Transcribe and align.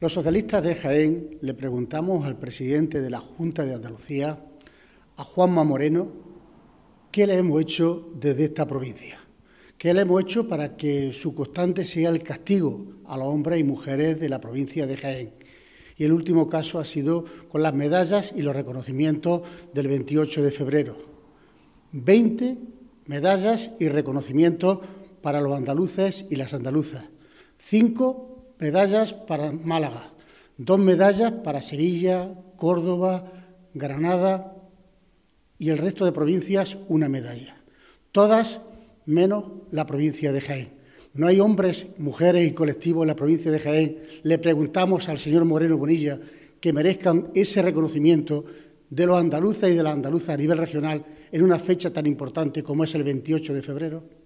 Los 0.00 0.12
socialistas 0.12 0.62
de 0.62 0.76
Jaén 0.76 1.38
le 1.40 1.54
preguntamos 1.54 2.24
al 2.24 2.38
presidente 2.38 3.00
de 3.00 3.10
la 3.10 3.18
Junta 3.18 3.64
de 3.64 3.74
Andalucía, 3.74 4.38
a 5.16 5.24
Juanma 5.24 5.64
Moreno, 5.64 6.06
qué 7.10 7.26
le 7.26 7.36
hemos 7.36 7.60
hecho 7.60 8.08
desde 8.14 8.44
esta 8.44 8.64
provincia, 8.64 9.18
qué 9.76 9.92
le 9.92 10.02
hemos 10.02 10.22
hecho 10.22 10.46
para 10.46 10.76
que 10.76 11.12
su 11.12 11.34
constante 11.34 11.84
sea 11.84 12.10
el 12.10 12.22
castigo 12.22 13.00
a 13.06 13.16
los 13.16 13.26
hombres 13.26 13.58
y 13.58 13.64
mujeres 13.64 14.20
de 14.20 14.28
la 14.28 14.40
provincia 14.40 14.86
de 14.86 14.96
Jaén. 14.96 15.32
Y 15.96 16.04
el 16.04 16.12
último 16.12 16.48
caso 16.48 16.78
ha 16.78 16.84
sido 16.84 17.24
con 17.48 17.64
las 17.64 17.74
medallas 17.74 18.32
y 18.36 18.42
los 18.42 18.54
reconocimientos 18.54 19.42
del 19.74 19.88
28 19.88 20.44
de 20.44 20.52
febrero. 20.52 20.96
20 21.90 22.56
medallas 23.06 23.72
y 23.80 23.88
reconocimientos 23.88 24.78
para 25.22 25.40
los 25.40 25.54
andaluces 25.54 26.24
y 26.30 26.36
las 26.36 26.54
andaluzas. 26.54 27.06
Cinco 27.58 28.37
medallas 28.58 29.12
para 29.12 29.52
Málaga, 29.52 30.12
dos 30.56 30.78
medallas 30.78 31.32
para 31.44 31.62
Sevilla, 31.62 32.34
Córdoba, 32.56 33.32
Granada 33.74 34.54
y 35.58 35.70
el 35.70 35.78
resto 35.78 36.04
de 36.04 36.12
provincias 36.12 36.76
una 36.88 37.08
medalla. 37.08 37.56
Todas 38.12 38.60
menos 39.06 39.44
la 39.70 39.86
provincia 39.86 40.32
de 40.32 40.40
Jaén. 40.40 40.78
No 41.14 41.26
hay 41.26 41.40
hombres, 41.40 41.86
mujeres 41.98 42.48
y 42.48 42.52
colectivos 42.52 43.02
en 43.02 43.08
la 43.08 43.16
provincia 43.16 43.50
de 43.50 43.58
Jaén. 43.58 43.98
Le 44.22 44.38
preguntamos 44.38 45.08
al 45.08 45.18
señor 45.18 45.44
Moreno 45.44 45.76
Bonilla 45.76 46.18
que 46.60 46.72
merezcan 46.72 47.28
ese 47.34 47.62
reconocimiento 47.62 48.44
de 48.90 49.06
los 49.06 49.18
andaluces 49.18 49.70
y 49.70 49.74
de 49.74 49.82
las 49.82 49.94
andaluzas 49.94 50.30
a 50.30 50.36
nivel 50.36 50.58
regional 50.58 51.04
en 51.30 51.42
una 51.42 51.58
fecha 51.58 51.92
tan 51.92 52.06
importante 52.06 52.62
como 52.62 52.84
es 52.84 52.94
el 52.94 53.04
28 53.04 53.54
de 53.54 53.62
febrero. 53.62 54.17